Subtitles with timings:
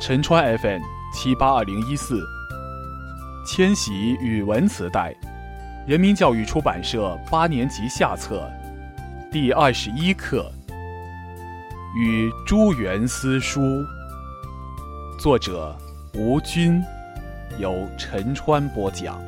[0.00, 0.82] 陈川 FM
[1.12, 2.22] 七八二零一四，
[3.46, 5.14] 千禧语文磁带，
[5.86, 8.50] 人民教育出版社八年级下册，
[9.30, 10.50] 第二十一课
[11.98, 13.60] 《与朱元思书》，
[15.18, 15.74] 作者
[16.12, 16.82] 吴军，
[17.58, 19.18] 由陈川播讲。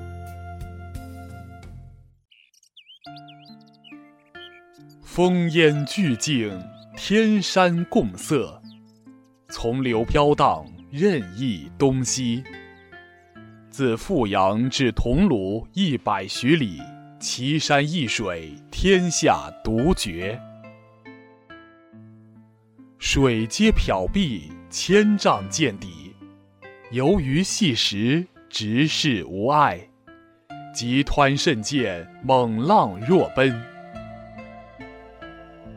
[5.06, 6.60] 烽烟俱净，
[6.96, 8.55] 天山共色。
[9.48, 12.42] 从流飘荡，任意东西。
[13.70, 16.80] 自富阳至桐庐一百许里，
[17.20, 20.40] 奇山异水，天下独绝。
[22.98, 26.14] 水皆缥碧，千丈见底。
[26.90, 29.88] 游鱼细石，直视无碍。
[30.74, 33.62] 急湍甚见，猛浪若奔。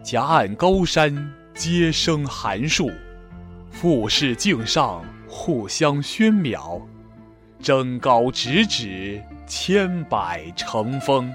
[0.01, 2.89] 夹岸高山，皆生寒树。
[3.81, 6.81] 富士径上，互相喧邈；
[7.61, 11.33] 争高直指，千百成峰。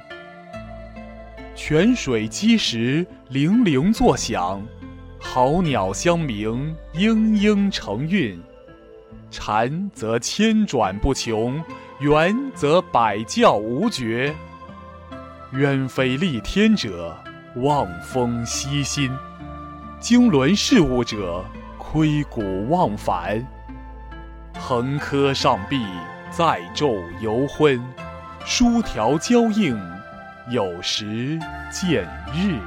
[1.55, 4.61] 泉水击石，泠泠作响；
[5.19, 8.39] 好鸟相鸣，嘤嘤成韵。
[9.31, 11.65] 蝉则千转不穷，
[12.01, 14.35] 猿则百叫无绝。
[15.55, 17.17] 鸢飞戾天者，
[17.57, 19.11] 望风息心；
[19.99, 21.43] 经纶事务者，
[21.95, 23.41] 归古忘返，
[24.59, 25.87] 横柯上壁，
[26.29, 27.81] 载昼犹昏；
[28.45, 29.81] 疏条交映，
[30.51, 31.39] 有时
[31.71, 32.03] 见
[32.35, 32.59] 日。